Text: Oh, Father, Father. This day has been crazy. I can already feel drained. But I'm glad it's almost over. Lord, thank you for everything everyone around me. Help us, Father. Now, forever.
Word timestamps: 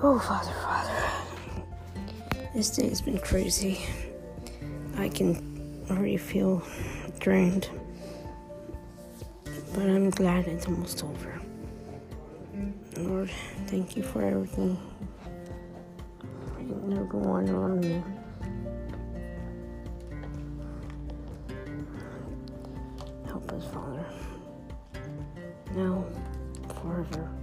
Oh, 0.00 0.18
Father, 0.18 0.52
Father. 0.62 0.92
This 2.54 2.70
day 2.70 2.88
has 2.88 3.00
been 3.00 3.18
crazy. 3.18 3.80
I 4.96 5.08
can 5.08 5.84
already 5.90 6.16
feel 6.16 6.62
drained. 7.18 7.68
But 9.74 9.82
I'm 9.82 10.10
glad 10.10 10.46
it's 10.46 10.66
almost 10.66 11.04
over. 11.04 11.40
Lord, 12.96 13.30
thank 13.66 13.96
you 13.96 14.02
for 14.02 14.22
everything 14.22 14.76
everyone 16.92 17.48
around 17.48 17.80
me. 17.80 18.02
Help 23.26 23.52
us, 23.52 23.64
Father. 23.72 24.04
Now, 25.74 26.04
forever. 26.80 27.37